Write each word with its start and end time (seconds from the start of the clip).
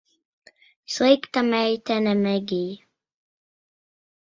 Slikta 0.93 1.39
meitene, 1.51 2.13
Megij. 2.23 2.71